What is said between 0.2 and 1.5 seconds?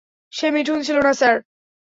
সে মিঠুন ছিল না, স্যার।